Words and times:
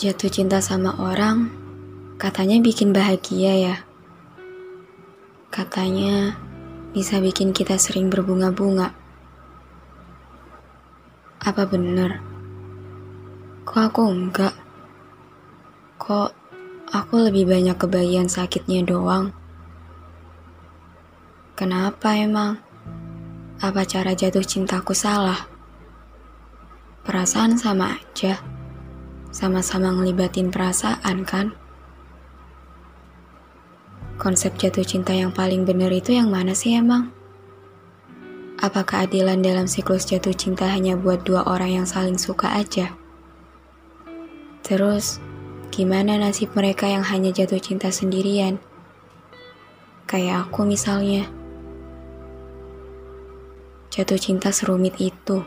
Jatuh 0.00 0.32
cinta 0.32 0.64
sama 0.64 0.96
orang, 0.96 1.52
katanya 2.16 2.56
bikin 2.56 2.88
bahagia 2.88 3.52
ya. 3.52 3.76
Katanya 5.52 6.40
bisa 6.96 7.20
bikin 7.20 7.52
kita 7.52 7.76
sering 7.76 8.08
berbunga-bunga. 8.08 8.96
Apa 11.44 11.68
bener? 11.68 12.16
Kok 13.68 13.82
aku 13.92 14.08
enggak? 14.08 14.56
Kok 16.00 16.32
aku 16.96 17.14
lebih 17.28 17.52
banyak 17.52 17.76
kebagian 17.76 18.32
sakitnya 18.32 18.80
doang? 18.88 19.36
Kenapa 21.60 22.16
emang? 22.16 22.56
Apa 23.60 23.84
cara 23.84 24.16
jatuh 24.16 24.48
cintaku 24.48 24.96
salah? 24.96 25.44
Perasaan 27.04 27.60
sama 27.60 28.00
aja 28.00 28.59
sama-sama 29.30 29.94
ngelibatin 29.94 30.50
perasaan 30.50 31.22
kan? 31.22 31.54
Konsep 34.20 34.58
jatuh 34.60 34.84
cinta 34.84 35.16
yang 35.16 35.32
paling 35.32 35.64
benar 35.64 35.88
itu 35.88 36.12
yang 36.12 36.28
mana 36.28 36.52
sih 36.52 36.76
emang? 36.76 37.08
Apa 38.60 38.84
keadilan 38.84 39.40
dalam 39.40 39.64
siklus 39.64 40.04
jatuh 40.04 40.36
cinta 40.36 40.68
hanya 40.68 40.92
buat 40.92 41.24
dua 41.24 41.48
orang 41.48 41.80
yang 41.80 41.86
saling 41.88 42.20
suka 42.20 42.52
aja? 42.52 42.92
Terus, 44.60 45.16
gimana 45.72 46.20
nasib 46.20 46.52
mereka 46.52 46.84
yang 46.84 47.00
hanya 47.00 47.32
jatuh 47.32 47.56
cinta 47.56 47.88
sendirian? 47.88 48.60
Kayak 50.04 50.52
aku 50.52 50.68
misalnya. 50.68 51.24
Jatuh 53.88 54.20
cinta 54.20 54.52
serumit 54.52 55.00
itu. 55.00 55.40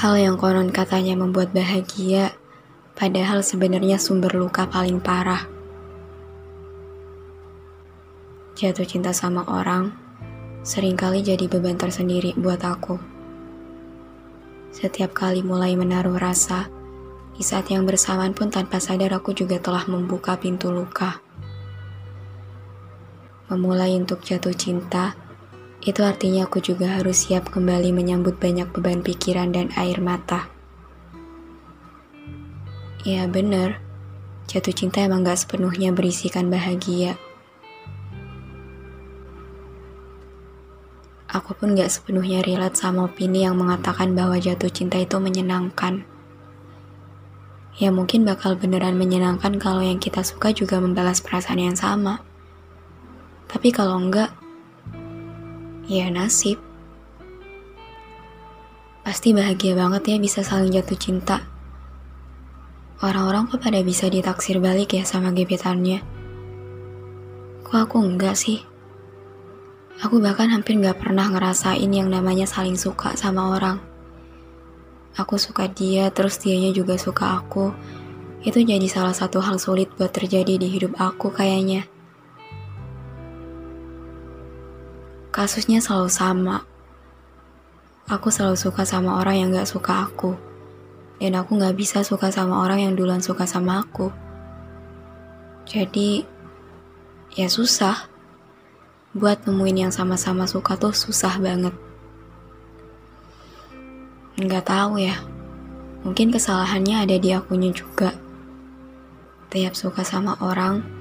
Hal 0.00 0.16
yang 0.16 0.40
konon 0.40 0.72
katanya 0.72 1.12
membuat 1.12 1.52
bahagia, 1.52 2.32
padahal 2.96 3.44
sebenarnya 3.44 4.00
sumber 4.00 4.32
luka 4.32 4.64
paling 4.64 4.96
parah. 4.96 5.44
Jatuh 8.56 8.88
cinta 8.88 9.12
sama 9.12 9.44
orang, 9.44 9.92
sering 10.64 10.96
kali 10.96 11.20
jadi 11.20 11.44
beban 11.52 11.76
tersendiri 11.76 12.32
buat 12.32 12.64
aku. 12.64 12.96
Setiap 14.72 15.12
kali 15.12 15.44
mulai 15.44 15.76
menaruh 15.76 16.16
rasa, 16.16 16.72
di 17.36 17.44
saat 17.44 17.68
yang 17.68 17.84
bersamaan 17.84 18.32
pun 18.32 18.48
tanpa 18.48 18.80
sadar 18.80 19.12
aku 19.12 19.36
juga 19.36 19.60
telah 19.60 19.84
membuka 19.84 20.32
pintu 20.40 20.72
luka. 20.72 21.20
Memulai 23.52 24.00
untuk 24.00 24.24
jatuh 24.24 24.56
cinta, 24.56 25.12
itu 25.80 26.04
artinya 26.04 26.44
aku 26.44 26.60
juga 26.60 27.00
harus 27.00 27.24
siap 27.24 27.48
kembali 27.48 27.96
menyambut 27.96 28.36
banyak 28.36 28.68
beban 28.68 29.00
pikiran 29.00 29.48
dan 29.48 29.72
air 29.80 29.96
mata. 29.96 30.52
Ya 33.00 33.24
bener, 33.24 33.80
jatuh 34.44 34.76
cinta 34.76 35.00
emang 35.00 35.24
gak 35.24 35.40
sepenuhnya 35.40 35.88
berisikan 35.96 36.52
bahagia. 36.52 37.16
Aku 41.32 41.56
pun 41.56 41.72
gak 41.72 41.88
sepenuhnya 41.88 42.44
relate 42.44 42.76
sama 42.76 43.08
opini 43.08 43.48
yang 43.48 43.56
mengatakan 43.56 44.12
bahwa 44.12 44.36
jatuh 44.36 44.68
cinta 44.68 45.00
itu 45.00 45.16
menyenangkan. 45.16 46.04
Ya 47.80 47.88
mungkin 47.88 48.28
bakal 48.28 48.60
beneran 48.60 49.00
menyenangkan 49.00 49.56
kalau 49.56 49.80
yang 49.80 49.96
kita 49.96 50.20
suka 50.20 50.52
juga 50.52 50.76
membalas 50.76 51.24
perasaan 51.24 51.72
yang 51.72 51.78
sama. 51.78 52.20
Tapi 53.48 53.72
kalau 53.72 53.96
enggak, 53.96 54.39
Ya 55.88 56.10
nasib. 56.12 56.60
Pasti 59.00 59.32
bahagia 59.32 59.72
banget 59.72 60.12
ya 60.12 60.16
bisa 60.20 60.44
saling 60.44 60.74
jatuh 60.74 60.98
cinta. 61.00 61.40
Orang-orang 63.00 63.48
kok 63.48 63.64
pada 63.64 63.80
bisa 63.80 64.12
ditaksir 64.12 64.60
balik 64.60 64.92
ya 64.92 65.08
sama 65.08 65.32
gebetannya. 65.32 66.04
Kok 67.64 67.78
aku 67.88 67.96
enggak 68.04 68.36
sih? 68.36 68.60
Aku 70.00 70.20
bahkan 70.20 70.48
hampir 70.52 70.80
gak 70.80 71.00
pernah 71.00 71.28
ngerasain 71.28 71.88
yang 71.92 72.08
namanya 72.08 72.48
saling 72.48 72.76
suka 72.76 73.16
sama 73.16 73.56
orang. 73.56 73.76
Aku 75.16 75.36
suka 75.36 75.68
dia, 75.68 76.08
terus 76.08 76.40
dianya 76.40 76.72
juga 76.72 76.96
suka 76.96 77.40
aku. 77.40 77.72
Itu 78.40 78.64
jadi 78.64 78.88
salah 78.88 79.12
satu 79.12 79.44
hal 79.44 79.60
sulit 79.60 79.92
buat 80.00 80.08
terjadi 80.08 80.56
di 80.56 80.68
hidup 80.72 80.96
aku 80.96 81.28
kayaknya. 81.28 81.84
Kasusnya 85.40 85.80
selalu 85.80 86.12
sama. 86.12 86.68
Aku 88.12 88.28
selalu 88.28 88.60
suka 88.60 88.84
sama 88.84 89.16
orang 89.24 89.40
yang 89.40 89.48
gak 89.56 89.72
suka 89.72 90.04
aku. 90.04 90.36
Dan 91.16 91.32
aku 91.32 91.56
gak 91.56 91.80
bisa 91.80 92.04
suka 92.04 92.28
sama 92.28 92.60
orang 92.60 92.84
yang 92.84 92.92
duluan 92.92 93.24
suka 93.24 93.48
sama 93.48 93.80
aku. 93.80 94.12
Jadi, 95.64 96.28
ya 97.32 97.48
susah. 97.48 98.04
Buat 99.16 99.48
nemuin 99.48 99.88
yang 99.88 99.92
sama-sama 99.96 100.44
suka 100.44 100.76
tuh 100.76 100.92
susah 100.92 101.40
banget. 101.40 101.72
Nggak 104.36 104.68
tahu 104.68 105.00
ya. 105.00 105.16
Mungkin 106.04 106.36
kesalahannya 106.36 107.08
ada 107.08 107.16
di 107.16 107.32
akunya 107.32 107.72
juga. 107.72 108.12
Tiap 109.48 109.72
suka 109.72 110.04
sama 110.04 110.36
orang, 110.44 110.99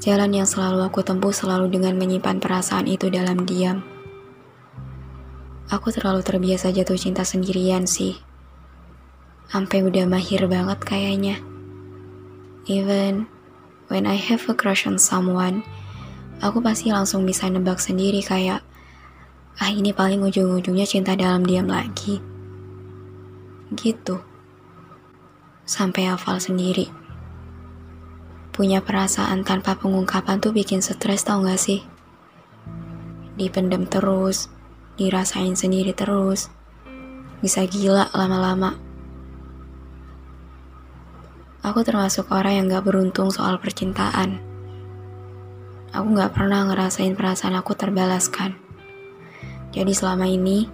Jalan 0.00 0.32
yang 0.32 0.48
selalu 0.48 0.80
aku 0.88 1.04
tempuh 1.04 1.28
selalu 1.28 1.76
dengan 1.76 1.92
menyimpan 2.00 2.40
perasaan 2.40 2.88
itu 2.88 3.12
dalam 3.12 3.44
diam. 3.44 3.84
Aku 5.68 5.92
terlalu 5.92 6.24
terbiasa 6.24 6.72
jatuh 6.72 6.96
cinta 6.96 7.20
sendirian 7.20 7.84
sih. 7.84 8.16
Sampai 9.52 9.84
udah 9.84 10.08
mahir 10.08 10.48
banget 10.48 10.80
kayaknya. 10.88 11.36
Even 12.64 13.28
when 13.92 14.08
I 14.08 14.16
have 14.16 14.40
a 14.48 14.56
crush 14.56 14.88
on 14.88 14.96
someone, 14.96 15.68
aku 16.40 16.64
pasti 16.64 16.88
langsung 16.88 17.28
bisa 17.28 17.52
nebak 17.52 17.76
sendiri 17.76 18.24
kayak, 18.24 18.64
ah 19.60 19.68
ini 19.68 19.92
paling 19.92 20.24
ujung-ujungnya 20.24 20.88
cinta 20.88 21.12
dalam 21.12 21.44
diam 21.44 21.68
lagi. 21.68 22.24
Gitu. 23.76 24.16
Sampai 25.68 26.08
hafal 26.08 26.40
sendiri. 26.40 26.99
Punya 28.50 28.82
perasaan 28.82 29.46
tanpa 29.46 29.78
pengungkapan 29.78 30.42
tuh 30.42 30.50
bikin 30.50 30.82
stres 30.82 31.22
tau 31.22 31.40
gak 31.46 31.56
sih? 31.56 31.86
Dipendam 33.38 33.86
terus, 33.86 34.50
dirasain 34.98 35.54
sendiri 35.54 35.94
terus. 35.94 36.50
Bisa 37.40 37.64
gila 37.64 38.10
lama-lama. 38.12 38.76
Aku 41.60 41.80
termasuk 41.86 42.28
orang 42.34 42.60
yang 42.60 42.66
gak 42.68 42.84
beruntung 42.88 43.28
soal 43.30 43.60
percintaan. 43.60 44.40
aku 45.90 46.06
gak 46.14 46.38
pernah 46.38 46.70
ngerasain 46.70 47.18
perasaan 47.18 47.58
aku 47.58 47.74
terbalaskan. 47.74 48.54
Jadi 49.70 49.92
selama 49.94 50.26
ini, 50.26 50.70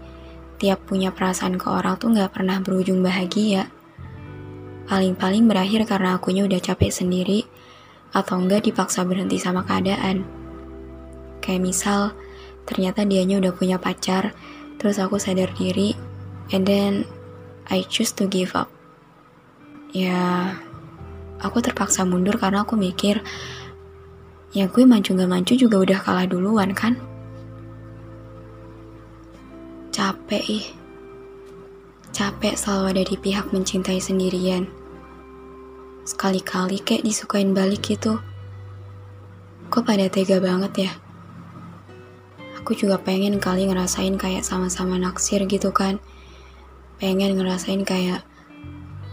tiap 0.56 0.84
punya 0.88 1.12
perasaan 1.12 1.60
ke 1.60 1.68
orang 1.68 1.96
tuh 2.00 2.12
gak 2.12 2.32
pernah 2.36 2.60
berujung 2.60 3.04
bahagia. 3.04 3.68
Paling-paling 4.86 5.44
berakhir 5.50 5.84
karena 5.84 6.16
akunya 6.16 6.46
udah 6.46 6.60
capek 6.62 6.92
sendiri, 6.92 7.44
atau 8.14 8.38
enggak 8.38 8.68
dipaksa 8.68 9.02
berhenti 9.02 9.38
sama 9.40 9.64
keadaan. 9.66 10.26
Kayak 11.42 11.62
misal, 11.62 12.12
ternyata 12.66 13.06
dianya 13.06 13.38
udah 13.38 13.52
punya 13.54 13.78
pacar, 13.78 14.34
terus 14.76 14.98
aku 14.98 15.16
sadar 15.16 15.50
diri, 15.54 15.94
and 16.50 16.66
then 16.66 17.06
I 17.66 17.82
choose 17.86 18.14
to 18.18 18.30
give 18.30 18.54
up. 18.54 18.70
Ya, 19.90 20.54
aku 21.40 21.62
terpaksa 21.62 22.06
mundur 22.06 22.36
karena 22.38 22.62
aku 22.62 22.74
mikir, 22.78 23.22
ya 24.52 24.66
gue 24.70 24.84
maju 24.84 25.06
gak 25.06 25.30
maju 25.30 25.52
juga 25.56 25.76
udah 25.82 25.98
kalah 26.02 26.26
duluan 26.28 26.70
kan? 26.76 26.98
Capek 29.90 30.44
ih. 30.46 30.66
Capek 32.12 32.56
selalu 32.56 32.84
ada 32.96 33.02
di 33.08 33.16
pihak 33.16 33.52
mencintai 33.52 34.00
sendirian. 34.00 34.68
Sekali-kali 36.06 36.78
kayak 36.78 37.02
disukain 37.02 37.50
balik 37.50 37.82
gitu. 37.82 38.22
Kok 39.66 39.82
pada 39.82 40.06
tega 40.06 40.38
banget 40.38 40.86
ya? 40.86 40.92
Aku 42.62 42.78
juga 42.78 43.02
pengen 43.02 43.42
kali 43.42 43.66
ngerasain 43.66 44.14
kayak 44.14 44.46
sama-sama 44.46 45.02
naksir 45.02 45.42
gitu 45.50 45.74
kan. 45.74 45.98
Pengen 47.02 47.34
ngerasain 47.34 47.82
kayak, 47.82 48.22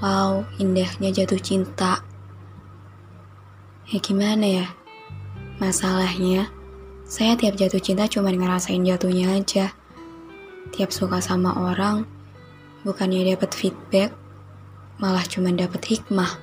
wow 0.05 0.45
indahnya 0.61 1.09
jatuh 1.09 1.41
cinta. 1.41 2.05
Ya 3.89 3.97
gimana 3.97 4.45
ya? 4.45 4.67
Masalahnya, 5.57 6.53
saya 7.09 7.33
tiap 7.33 7.57
jatuh 7.57 7.81
cinta 7.81 8.05
cuma 8.05 8.29
ngerasain 8.29 8.85
jatuhnya 8.85 9.33
aja. 9.33 9.73
Tiap 10.77 10.93
suka 10.93 11.25
sama 11.25 11.57
orang, 11.57 12.05
bukannya 12.85 13.33
dapat 13.33 13.49
feedback, 13.57 14.13
malah 15.01 15.25
cuma 15.25 15.49
dapat 15.49 15.81
hikmah. 15.89 16.42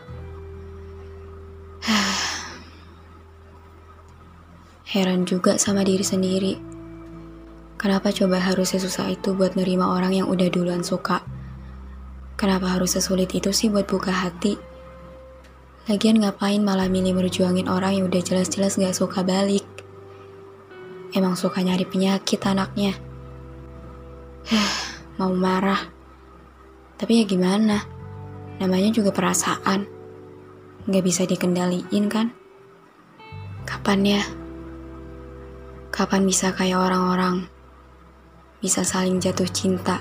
Heran 4.90 5.22
juga 5.22 5.54
sama 5.54 5.86
diri 5.86 6.02
sendiri. 6.02 6.58
Kenapa 7.78 8.10
coba 8.10 8.42
harus 8.42 8.74
sesusah 8.74 9.14
itu 9.14 9.38
buat 9.38 9.54
nerima 9.54 9.94
orang 9.94 10.18
yang 10.18 10.26
udah 10.26 10.50
duluan 10.50 10.82
suka? 10.82 11.22
Kenapa 12.34 12.74
harus 12.74 12.98
sesulit 12.98 13.30
itu 13.30 13.54
sih 13.54 13.70
buat 13.70 13.86
buka 13.86 14.10
hati? 14.10 14.58
Lagian 15.86 16.18
ngapain 16.18 16.58
malah 16.58 16.90
milih 16.90 17.14
merjuangin 17.14 17.70
orang 17.70 18.02
yang 18.02 18.10
udah 18.10 18.18
jelas-jelas 18.18 18.82
gak 18.82 18.90
suka 18.90 19.22
balik? 19.22 19.62
Emang 21.14 21.38
suka 21.38 21.62
nyari 21.62 21.86
penyakit 21.86 22.42
anaknya. 22.42 22.98
Mau 25.22 25.30
marah. 25.30 25.86
Tapi 26.98 27.22
ya 27.22 27.24
gimana? 27.30 27.78
Namanya 28.58 28.90
juga 28.90 29.14
perasaan. 29.14 29.86
Gak 30.90 31.04
bisa 31.06 31.30
dikendaliin 31.30 32.10
kan? 32.10 32.34
Kapan 33.62 34.18
ya? 34.18 34.39
Kapan 36.00 36.24
bisa 36.24 36.48
kayak 36.56 36.80
orang-orang? 36.80 37.44
Bisa 38.64 38.88
saling 38.88 39.20
jatuh 39.20 39.44
cinta? 39.52 40.00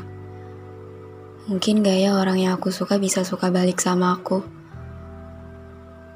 Mungkin 1.52 1.84
gak 1.84 2.00
ya 2.00 2.16
orang 2.16 2.40
yang 2.40 2.56
aku 2.56 2.72
suka 2.72 2.96
bisa 2.96 3.28
suka 3.28 3.52
balik 3.52 3.84
sama 3.84 4.16
aku? 4.16 4.40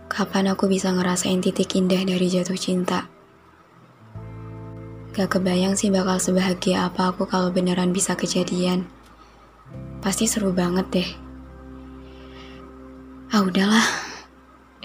Kapan 0.07 0.55
aku 0.55 0.71
bisa 0.71 0.87
ngerasain 0.87 1.43
titik 1.43 1.75
indah 1.75 1.99
dari 1.99 2.31
jatuh 2.31 2.55
cinta? 2.55 3.11
Gak 5.11 5.35
kebayang 5.35 5.75
sih 5.75 5.91
bakal 5.91 6.15
sebahagia 6.15 6.87
apa 6.87 7.11
aku 7.11 7.27
kalau 7.27 7.51
beneran 7.51 7.91
bisa 7.91 8.15
kejadian. 8.15 8.87
Pasti 9.99 10.31
seru 10.31 10.55
banget 10.55 10.87
deh. 10.95 11.09
Ah 13.35 13.43
udahlah. 13.43 13.83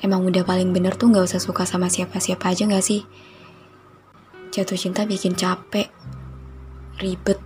Emang 0.03 0.27
udah 0.27 0.43
paling 0.43 0.75
bener 0.75 0.99
tuh 0.99 1.15
gak 1.15 1.23
usah 1.23 1.39
suka 1.39 1.63
sama 1.63 1.87
siapa-siapa 1.87 2.51
aja 2.51 2.67
gak 2.67 2.83
sih? 2.83 3.07
Jatuh 4.59 4.75
cinta 4.75 5.07
bikin 5.07 5.39
capek, 5.39 5.87
ribet, 6.99 7.39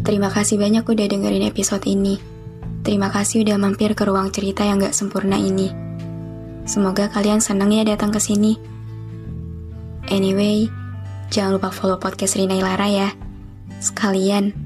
Terima 0.00 0.32
kasih 0.32 0.56
banyak 0.56 0.80
udah 0.80 1.06
dengerin 1.12 1.44
episode 1.44 1.84
ini. 1.84 2.16
Terima 2.80 3.12
kasih 3.12 3.44
udah 3.44 3.60
mampir 3.60 3.92
ke 3.92 4.00
ruang 4.08 4.32
cerita 4.32 4.64
yang 4.64 4.80
gak 4.80 4.96
sempurna 4.96 5.36
ini. 5.36 5.68
Semoga 6.64 7.12
kalian 7.12 7.44
senang 7.44 7.68
ya 7.68 7.84
datang 7.84 8.16
ke 8.16 8.20
sini. 8.24 8.56
Anyway, 10.08 10.72
jangan 11.28 11.60
lupa 11.60 11.68
follow 11.68 12.00
podcast 12.00 12.40
Rina 12.40 12.56
Ilara 12.56 12.88
ya. 12.88 13.12
Sekalian, 13.76 14.65